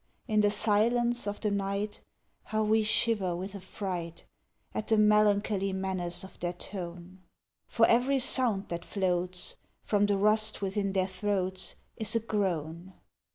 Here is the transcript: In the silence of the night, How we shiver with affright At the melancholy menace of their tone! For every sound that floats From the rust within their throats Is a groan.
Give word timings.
In 0.27 0.41
the 0.41 0.49
silence 0.49 1.27
of 1.27 1.41
the 1.41 1.51
night, 1.51 2.01
How 2.45 2.63
we 2.63 2.81
shiver 2.81 3.35
with 3.35 3.53
affright 3.53 4.25
At 4.73 4.87
the 4.87 4.97
melancholy 4.97 5.73
menace 5.73 6.23
of 6.23 6.39
their 6.39 6.53
tone! 6.53 7.21
For 7.67 7.85
every 7.85 8.17
sound 8.17 8.69
that 8.69 8.83
floats 8.83 9.57
From 9.83 10.07
the 10.07 10.17
rust 10.17 10.59
within 10.59 10.93
their 10.93 11.05
throats 11.05 11.75
Is 11.97 12.15
a 12.15 12.19
groan. 12.19 12.93